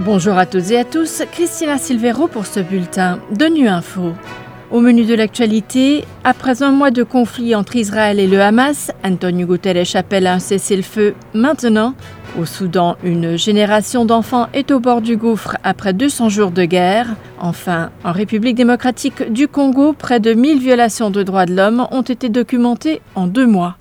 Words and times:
Bonjour 0.00 0.38
à 0.38 0.46
toutes 0.46 0.70
et 0.70 0.78
à 0.78 0.84
tous, 0.84 1.24
Christina 1.32 1.76
Silvero 1.76 2.28
pour 2.28 2.46
ce 2.46 2.60
bulletin 2.60 3.18
de 3.36 3.46
Nu 3.46 3.66
Info. 3.66 4.12
Au 4.70 4.78
menu 4.78 5.04
de 5.04 5.14
l'actualité, 5.14 6.04
après 6.22 6.62
un 6.62 6.70
mois 6.70 6.92
de 6.92 7.02
conflit 7.02 7.56
entre 7.56 7.74
Israël 7.74 8.20
et 8.20 8.28
le 8.28 8.40
Hamas, 8.40 8.92
Antonio 9.04 9.48
Guterres 9.48 9.96
appelle 9.96 10.28
à 10.28 10.34
un 10.34 10.38
cessez-le-feu 10.38 11.16
maintenant. 11.34 11.94
Au 12.38 12.44
Soudan, 12.44 12.94
une 13.02 13.36
génération 13.36 14.04
d'enfants 14.04 14.46
est 14.54 14.70
au 14.70 14.78
bord 14.78 15.00
du 15.00 15.16
gouffre 15.16 15.56
après 15.64 15.94
200 15.94 16.28
jours 16.28 16.52
de 16.52 16.64
guerre. 16.64 17.08
Enfin, 17.40 17.90
en 18.04 18.12
République 18.12 18.54
démocratique 18.54 19.32
du 19.32 19.48
Congo, 19.48 19.94
près 19.94 20.20
de 20.20 20.32
1000 20.32 20.60
violations 20.60 21.10
de 21.10 21.24
droits 21.24 21.46
de 21.46 21.56
l'homme 21.56 21.88
ont 21.90 22.02
été 22.02 22.28
documentées 22.28 23.00
en 23.16 23.26
deux 23.26 23.48
mois. 23.48 23.77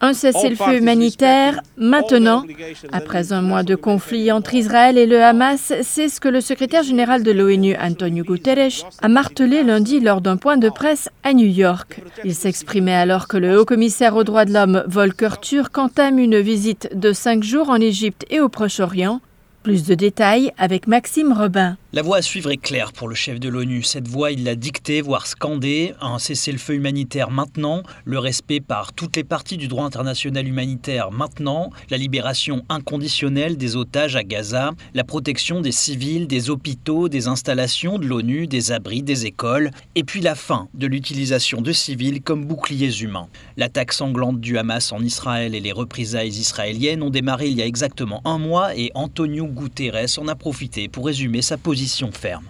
Un 0.00 0.12
cessez-le-feu 0.12 0.76
humanitaire 0.76 1.60
maintenant, 1.76 2.44
après 2.92 3.32
un 3.32 3.42
mois 3.42 3.62
de 3.62 3.74
conflit 3.74 4.30
entre 4.30 4.54
Israël 4.54 4.98
et 4.98 5.06
le 5.06 5.22
Hamas, 5.22 5.72
c'est 5.82 6.08
ce 6.08 6.20
que 6.20 6.28
le 6.28 6.40
secrétaire 6.40 6.82
général 6.82 7.22
de 7.22 7.32
l'ONU, 7.32 7.74
Antonio 7.80 8.24
Guterres, 8.24 8.86
a 9.00 9.08
martelé 9.08 9.62
lundi 9.62 10.00
lors 10.00 10.20
d'un 10.20 10.36
point 10.36 10.56
de 10.56 10.68
presse 10.68 11.08
à 11.22 11.32
New 11.32 11.46
York. 11.46 12.00
Il 12.24 12.34
s'exprimait 12.34 12.94
alors 12.94 13.28
que 13.28 13.36
le 13.36 13.58
haut-commissaire 13.58 14.16
aux 14.16 14.24
droits 14.24 14.44
de 14.44 14.52
l'homme, 14.52 14.84
Volker 14.86 15.40
Turk, 15.40 15.76
entame 15.78 16.18
une 16.18 16.40
visite 16.40 16.90
de 16.94 17.12
cinq 17.12 17.42
jours 17.42 17.70
en 17.70 17.76
Égypte 17.76 18.24
et 18.30 18.40
au 18.40 18.48
Proche-Orient. 18.48 19.20
Plus 19.62 19.84
de 19.84 19.94
détails 19.94 20.52
avec 20.58 20.86
Maxime 20.86 21.32
Robin. 21.32 21.76
La 21.94 22.00
voie 22.00 22.16
à 22.16 22.22
suivre 22.22 22.50
est 22.50 22.56
claire 22.56 22.94
pour 22.94 23.06
le 23.06 23.14
chef 23.14 23.38
de 23.38 23.50
l'ONU. 23.50 23.82
Cette 23.82 24.08
voie, 24.08 24.32
il 24.32 24.44
l'a 24.44 24.54
dictée, 24.54 25.02
voire 25.02 25.26
scandée. 25.26 25.92
Un 26.00 26.18
cessez-le-feu 26.18 26.76
humanitaire 26.76 27.30
maintenant, 27.30 27.82
le 28.06 28.18
respect 28.18 28.60
par 28.60 28.94
toutes 28.94 29.14
les 29.14 29.24
parties 29.24 29.58
du 29.58 29.68
droit 29.68 29.84
international 29.84 30.48
humanitaire 30.48 31.10
maintenant, 31.10 31.68
la 31.90 31.98
libération 31.98 32.64
inconditionnelle 32.70 33.58
des 33.58 33.76
otages 33.76 34.16
à 34.16 34.24
Gaza, 34.24 34.70
la 34.94 35.04
protection 35.04 35.60
des 35.60 35.70
civils, 35.70 36.26
des 36.26 36.48
hôpitaux, 36.48 37.10
des 37.10 37.28
installations 37.28 37.98
de 37.98 38.06
l'ONU, 38.06 38.46
des 38.46 38.72
abris, 38.72 39.02
des 39.02 39.26
écoles, 39.26 39.70
et 39.94 40.02
puis 40.02 40.22
la 40.22 40.34
fin 40.34 40.68
de 40.72 40.86
l'utilisation 40.86 41.60
de 41.60 41.72
civils 41.72 42.22
comme 42.22 42.46
boucliers 42.46 43.02
humains. 43.02 43.28
L'attaque 43.58 43.92
sanglante 43.92 44.40
du 44.40 44.56
Hamas 44.56 44.92
en 44.92 45.00
Israël 45.00 45.54
et 45.54 45.60
les 45.60 45.72
représailles 45.72 46.38
israéliennes 46.38 47.02
ont 47.02 47.10
démarré 47.10 47.48
il 47.48 47.58
y 47.58 47.62
a 47.62 47.66
exactement 47.66 48.22
un 48.24 48.38
mois 48.38 48.74
et 48.74 48.90
Antonio 48.94 49.44
Guterres 49.44 50.18
en 50.18 50.26
a 50.28 50.34
profité 50.34 50.88
pour 50.88 51.04
résumer 51.04 51.42
sa 51.42 51.58
position 51.58 51.81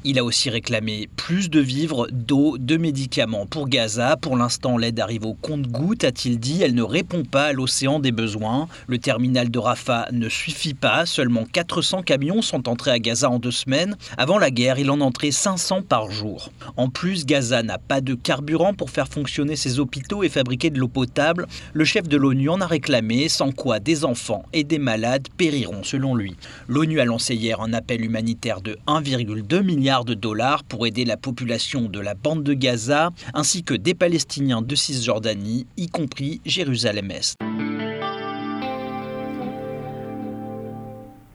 Il 0.05 0.19
a 0.19 0.25
aussi 0.25 0.51
réclamé 0.51 1.09
plus 1.17 1.49
de 1.49 1.61
vivres, 1.61 2.09
d'eau, 2.11 2.59
de 2.59 2.77
médicaments 2.77 3.47
pour 3.47 3.69
Gaza. 3.69 4.17
Pour 4.17 4.37
l'instant, 4.37 4.77
l'aide 4.77 5.01
arrive 5.01 5.25
au 5.25 5.35
compte-goutte, 5.35 6.05
a-t-il 6.05 6.39
dit. 6.39 6.63
Elle 6.63 6.75
ne 6.75 6.83
répond 6.83 7.25
pas 7.25 7.47
à 7.47 7.53
l'océan 7.53 7.99
des 7.99 8.13
besoins. 8.13 8.69
Le 8.87 8.99
terminal 8.99 9.51
de 9.51 9.59
Rafah 9.59 10.09
ne 10.13 10.29
suffit 10.29 10.75
pas. 10.75 11.07
Seulement 11.07 11.45
400 11.45 12.03
camions 12.03 12.43
sont 12.43 12.69
entrés 12.69 12.91
à 12.91 12.99
Gaza 12.99 13.31
en 13.31 13.39
deux 13.39 13.51
semaines. 13.51 13.97
Avant 14.19 14.39
la 14.39 14.51
guerre, 14.51 14.79
il 14.79 14.91
en 14.91 15.01
entrait 15.01 15.31
500 15.31 15.83
par 15.83 16.11
jour. 16.11 16.51
En 16.77 16.89
plus, 16.89 17.25
Gaza 17.25 17.63
n'a 17.63 17.79
pas 17.79 18.01
de 18.01 18.15
carburant 18.15 18.75
pour 18.75 18.91
faire 18.91 19.09
fonctionner 19.09 19.57
ses 19.57 19.79
hôpitaux 19.79 20.23
et 20.23 20.29
fabriquer 20.29 20.71
de 20.71 20.79
l'eau 20.79 20.89
potable. 20.89 21.47
Le 21.73 21.85
chef 21.85 22.09
de 22.09 22.17
l'ONU 22.17 22.49
en 22.49 22.61
a 22.61 22.67
réclamé, 22.67 23.29
sans 23.29 23.53
quoi 23.53 23.81
des 23.81 24.05
enfants 24.05 24.45
et 24.53 24.65
des 24.65 24.79
malades 24.79 25.29
périront 25.37 25.85
selon 25.85 26.15
lui. 26.15 26.37
L'ONU 26.69 27.01
a 27.01 27.05
lancé 27.05 27.35
hier 27.35 27.61
un 27.61 27.73
appel 27.73 28.05
humanitaire 28.05 28.61
de 28.61 28.79
1,5 28.87 29.22
2 29.25 29.63
milliards 29.63 30.05
de 30.05 30.15
dollars 30.15 30.65
pour 30.65 30.87
aider 30.87 31.05
la 31.05 31.17
population 31.17 31.83
de 31.83 32.01
la 32.01 32.15
bande 32.15 32.43
de 32.43 32.55
Gaza 32.55 33.11
ainsi 33.35 33.63
que 33.63 33.75
des 33.75 33.95
Palestiniens 33.95 34.63
de 34.63 34.75
Cisjordanie, 34.75 35.67
y 35.77 35.89
compris 35.89 36.41
Jérusalem-Est. 36.45 37.37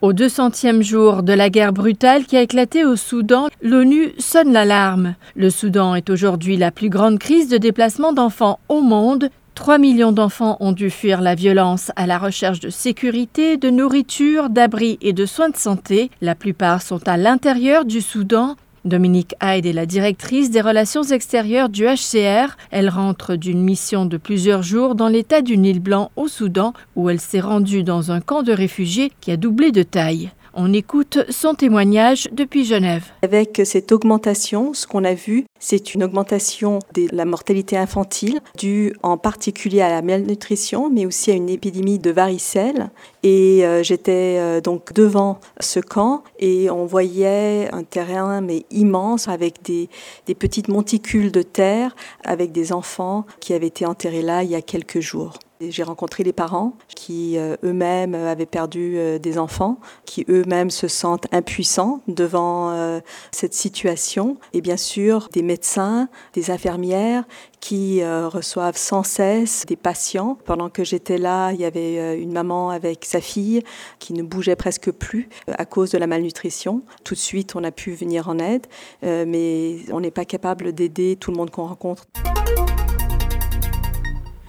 Au 0.02 0.14
200e 0.14 0.84
jour 0.84 1.24
de 1.24 1.34
la 1.34 1.50
guerre 1.50 1.74
brutale 1.74 2.26
qui 2.26 2.38
a 2.38 2.42
éclaté 2.42 2.86
au 2.86 2.96
Soudan, 2.96 3.48
l'ONU 3.64 4.14
sonne 4.20 4.54
l'alarme. 4.54 5.16
Le 5.36 5.50
Soudan 5.50 5.96
est 5.96 6.12
aujourd'hui 6.12 6.56
la 6.56 6.70
plus 6.70 6.90
grande 6.90 7.18
crise 7.18 7.50
de 7.50 7.58
déplacement 7.58 8.14
d'enfants 8.14 8.60
au 8.70 8.82
monde 8.82 9.30
3 9.58 9.80
millions 9.80 10.12
d'enfants 10.12 10.56
ont 10.60 10.72
dû 10.72 10.92
fuir 10.92 11.20
la 11.20 11.34
violence 11.34 11.92
à 11.96 12.06
la 12.06 12.20
recherche 12.20 12.60
de 12.60 12.70
sécurité, 12.70 13.58
de 13.58 13.72
nourriture, 13.72 14.52
d'abri 14.52 15.00
et 15.02 15.14
de 15.14 15.26
soins 15.26 15.50
de 15.50 15.58
santé. 15.58 16.12
La 16.22 16.36
plupart 16.36 16.84
sont 16.84 17.06
à 17.08 17.18
l'intérieur 17.18 17.84
du 17.84 18.02
Soudan. 18.02 18.56
Dominique 18.86 19.34
Hyde 19.42 19.66
est 19.66 19.74
la 19.74 19.88
directrice 19.88 20.52
des 20.52 20.62
relations 20.62 21.02
extérieures 21.02 21.70
du 21.70 21.86
HCR. 21.86 22.56
Elle 22.70 22.88
rentre 22.88 23.36
d'une 23.36 23.64
mission 23.64 24.06
de 24.06 24.18
plusieurs 24.18 24.62
jours 24.62 24.94
dans 24.94 25.08
l'état 25.08 25.42
du 25.42 25.58
Nil 25.58 25.80
Blanc 25.80 26.12
au 26.16 26.28
Soudan 26.28 26.74
où 26.96 27.10
elle 27.10 27.20
s'est 27.20 27.40
rendue 27.40 27.82
dans 27.82 28.12
un 28.12 28.22
camp 28.22 28.44
de 28.44 28.54
réfugiés 28.54 29.12
qui 29.22 29.32
a 29.32 29.38
doublé 29.38 29.72
de 29.72 29.82
taille. 29.82 30.30
On 30.60 30.74
écoute 30.74 31.20
son 31.30 31.54
témoignage 31.54 32.30
depuis 32.32 32.66
Genève. 32.66 33.04
Avec 33.22 33.62
cette 33.64 33.92
augmentation, 33.92 34.74
ce 34.74 34.88
qu'on 34.88 35.04
a 35.04 35.14
vu, 35.14 35.46
c'est 35.60 35.94
une 35.94 36.04
augmentation 36.04 36.80
de 36.96 37.06
la 37.12 37.26
mortalité 37.26 37.78
infantile 37.78 38.40
due 38.58 38.96
en 39.04 39.20
particulier 39.20 39.82
à 39.82 39.90
la 39.90 40.02
malnutrition, 40.02 40.90
mais 40.90 41.06
aussi 41.06 41.30
à 41.30 41.36
une 41.36 41.50
épidémie 41.50 42.00
de 42.00 42.10
varicelle. 42.10 42.90
Et 43.22 43.68
euh, 43.68 43.84
j'étais 43.84 44.38
euh, 44.40 44.60
donc 44.60 44.94
devant 44.94 45.40
ce 45.60 45.80
camp 45.80 46.24
et 46.40 46.72
on 46.72 46.88
voyait 46.88 47.70
un 47.72 47.84
terrain 47.84 48.42
mais 48.42 48.66
immense 48.72 49.28
avec 49.28 49.62
des, 49.62 49.90
des 50.26 50.34
petites 50.34 50.70
monticules 50.70 51.32
de 51.32 51.44
terre 51.44 51.96
avec 52.26 52.52
des 52.52 52.74
enfants 52.74 53.28
qui 53.42 53.54
avaient 53.54 53.68
été 53.68 53.86
enterrés 53.86 54.24
là 54.24 54.42
il 54.42 54.50
y 54.50 54.56
a 54.56 54.64
quelques 54.64 55.02
jours. 55.02 55.34
J'ai 55.60 55.84
rencontré 55.84 56.24
les 56.24 56.34
parents 56.34 56.74
qui 56.96 57.38
euh, 57.38 57.56
eux-mêmes 57.64 58.14
avaient 58.14 58.46
perdu 58.46 58.94
euh, 58.98 59.18
des 59.18 59.40
enfants, 59.40 59.80
qui 60.06 60.24
eux-mêmes 60.30 60.70
se 60.70 60.88
sentent 60.88 61.26
impuissants 61.32 62.02
devant 62.08 62.70
euh, 62.70 63.00
cette 63.32 63.56
situation. 63.56 64.38
Et 64.54 64.62
bien 64.62 64.78
sûr, 64.78 65.30
des 65.34 65.42
médecins, 65.42 66.10
des 66.34 66.52
infirmières 66.52 67.24
qui 67.60 68.02
reçoivent 68.04 68.78
sans 68.78 69.04
cesse 69.04 69.66
des 69.66 69.76
patients. 69.76 70.38
Pendant 70.46 70.70
que 70.70 70.86
j'étais 70.86 71.18
là, 71.18 71.52
il 71.52 71.60
y 71.60 71.66
avait 71.66 72.22
une 72.22 72.32
maman 72.32 72.70
avec 72.70 73.04
sa 73.04 73.20
fille 73.20 73.62
qui 74.00 74.14
ne 74.14 74.24
bougeait 74.24 74.56
presque 74.56 74.92
plus 74.92 75.28
à 75.48 75.66
cause 75.66 75.92
de 75.92 75.98
la 75.98 76.08
malnutrition. 76.08 76.84
Tout 77.04 77.16
de 77.16 77.20
suite, 77.20 77.56
on 77.56 77.64
a 77.66 77.72
pu 77.72 77.92
venir 77.92 78.30
en 78.30 78.40
aide, 78.40 78.68
mais 79.02 79.80
on 79.92 80.00
n'est 80.00 80.12
pas 80.12 80.24
capable 80.24 80.72
d'aider 80.72 81.18
tout 81.20 81.32
le 81.32 81.38
monde 81.38 81.50
qu'on 81.50 81.66
rencontre. 81.66 82.06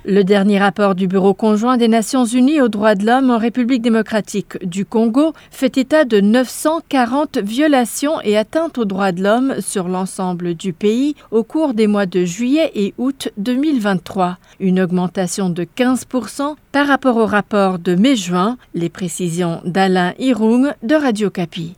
Le 0.05 0.23
dernier 0.23 0.61
rapport 0.61 0.95
du 0.95 1.09
Bureau 1.09 1.35
conjoint 1.35 1.77
des 1.77 1.89
Nations 1.89 2.25
Unies 2.25 2.61
aux 2.61 2.69
droits 2.69 2.95
de 2.95 3.05
l'homme 3.05 3.31
en 3.31 3.39
République 3.39 3.83
démocratique 3.83 4.65
du 4.65 4.85
Congo 4.85 5.33
fait 5.51 5.77
état 5.77 6.05
de 6.05 6.21
940 6.21 7.39
violations 7.39 8.21
et 8.23 8.37
atteintes 8.39 8.79
aux 8.79 8.85
droits 8.85 9.11
de 9.11 9.23
l'homme 9.23 9.57
sur 9.61 9.89
l'ensemble 9.89 10.55
du 10.55 10.73
pays 10.73 11.17
au 11.33 11.43
cours 11.43 11.75
des 11.75 11.89
mois 11.89 12.07
de 12.07 12.25
juillet 12.25 12.71
et 12.75 12.95
août 12.97 13.31
2023, 13.39 14.39
une 14.61 14.81
augmentation 14.81 15.51
de 15.51 15.65
15% 15.65 16.55
par 16.71 16.87
rapport 16.87 17.17
au 17.17 17.27
rapport 17.27 17.81
de 17.81 17.97
mai-juin, 17.97 18.57
les 18.75 18.89
précisions 18.89 19.61
d'Alain 19.65 20.15
Irung 20.21 20.73
de 20.85 20.95
Radio 20.95 21.29
Capi. 21.29 21.75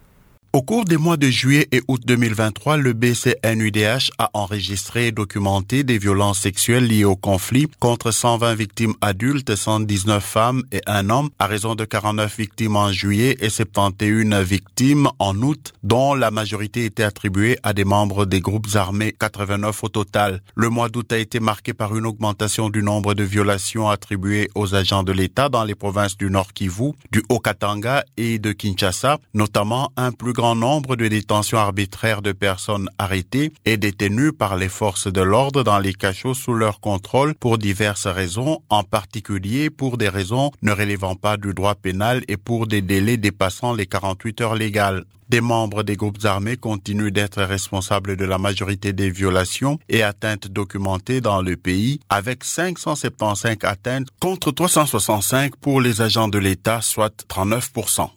Au 0.52 0.62
cours 0.62 0.84
des 0.84 0.96
mois 0.96 1.16
de 1.16 1.28
juillet 1.28 1.68
et 1.70 1.80
août 1.86 2.02
2023, 2.04 2.76
le 2.76 2.92
BCNUDH 2.92 4.10
a 4.18 4.30
enregistré 4.34 5.06
et 5.06 5.12
documenté 5.12 5.84
des 5.84 5.96
violences 5.96 6.40
sexuelles 6.40 6.88
liées 6.88 7.04
au 7.04 7.14
conflit 7.14 7.68
contre 7.78 8.10
120 8.10 8.56
victimes 8.56 8.94
adultes, 9.00 9.54
119 9.54 10.24
femmes 10.24 10.64
et 10.72 10.80
un 10.88 11.08
homme, 11.08 11.30
à 11.38 11.46
raison 11.46 11.76
de 11.76 11.84
49 11.84 12.36
victimes 12.36 12.74
en 12.74 12.90
juillet 12.90 13.36
et 13.38 13.48
71 13.48 14.34
victimes 14.44 15.08
en 15.20 15.40
août, 15.40 15.72
dont 15.84 16.14
la 16.14 16.32
majorité 16.32 16.84
était 16.84 17.04
attribuée 17.04 17.56
à 17.62 17.72
des 17.72 17.84
membres 17.84 18.26
des 18.26 18.40
groupes 18.40 18.74
armés, 18.74 19.14
89 19.20 19.84
au 19.84 19.88
total. 19.88 20.42
Le 20.56 20.68
mois 20.68 20.88
d'août 20.88 21.12
a 21.12 21.18
été 21.18 21.38
marqué 21.38 21.74
par 21.74 21.96
une 21.96 22.06
augmentation 22.06 22.70
du 22.70 22.82
nombre 22.82 23.14
de 23.14 23.22
violations 23.22 23.88
attribuées 23.88 24.50
aux 24.56 24.74
agents 24.74 25.04
de 25.04 25.12
l'État 25.12 25.48
dans 25.48 25.62
les 25.62 25.76
provinces 25.76 26.16
du 26.16 26.28
Nord 26.28 26.52
Kivu, 26.54 26.90
du 27.12 27.22
Haut-Katanga 27.28 28.04
et 28.16 28.40
de 28.40 28.50
Kinshasa, 28.50 29.18
notamment 29.32 29.92
un 29.96 30.10
plus 30.10 30.32
grand 30.32 30.39
nombre 30.54 30.96
de 30.96 31.08
détentions 31.08 31.58
arbitraires 31.58 32.22
de 32.22 32.32
personnes 32.32 32.88
arrêtées 32.98 33.52
et 33.64 33.76
détenues 33.76 34.32
par 34.32 34.56
les 34.56 34.68
forces 34.68 35.06
de 35.06 35.20
l'ordre 35.20 35.62
dans 35.62 35.78
les 35.78 35.94
cachots 35.94 36.34
sous 36.34 36.54
leur 36.54 36.80
contrôle 36.80 37.34
pour 37.34 37.58
diverses 37.58 38.06
raisons, 38.06 38.62
en 38.68 38.82
particulier 38.82 39.70
pour 39.70 39.96
des 39.96 40.08
raisons 40.08 40.50
ne 40.62 40.72
relevant 40.72 41.14
pas 41.14 41.36
du 41.36 41.54
droit 41.54 41.74
pénal 41.74 42.22
et 42.28 42.36
pour 42.36 42.66
des 42.66 42.82
délais 42.82 43.16
dépassant 43.16 43.74
les 43.74 43.86
48 43.86 44.40
heures 44.40 44.54
légales. 44.54 45.04
Des 45.30 45.40
membres 45.40 45.84
des 45.84 45.94
groupes 45.94 46.24
armés 46.24 46.56
continuent 46.56 47.12
d'être 47.12 47.40
responsables 47.42 48.16
de 48.16 48.24
la 48.24 48.36
majorité 48.36 48.92
des 48.92 49.10
violations 49.10 49.78
et 49.88 50.02
atteintes 50.02 50.48
documentées 50.48 51.20
dans 51.20 51.40
le 51.40 51.56
pays, 51.56 52.00
avec 52.08 52.42
575 52.42 53.58
atteintes 53.62 54.08
contre 54.20 54.50
365 54.50 55.54
pour 55.54 55.80
les 55.80 56.02
agents 56.02 56.26
de 56.26 56.38
l'État, 56.38 56.80
soit 56.80 57.24
39%. 57.28 58.10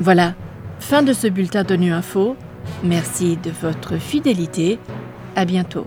Voilà, 0.00 0.34
fin 0.80 1.02
de 1.02 1.12
ce 1.12 1.26
bulletin 1.26 1.64
de 1.64 1.76
Nu 1.76 1.92
Info. 1.92 2.36
Merci 2.82 3.36
de 3.36 3.50
votre 3.50 3.98
fidélité. 3.98 4.78
À 5.36 5.44
bientôt. 5.44 5.86